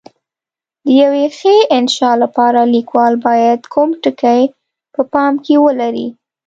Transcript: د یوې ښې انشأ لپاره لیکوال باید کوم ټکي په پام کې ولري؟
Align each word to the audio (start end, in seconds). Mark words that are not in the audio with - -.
د 0.85 0.87
یوې 1.01 1.25
ښې 1.37 1.55
انشأ 1.77 2.11
لپاره 2.23 2.59
لیکوال 2.75 3.13
باید 3.27 3.59
کوم 3.73 3.89
ټکي 4.03 4.41
په 4.93 5.01
پام 5.13 5.33
کې 5.45 5.55
ولري؟ 5.65 6.07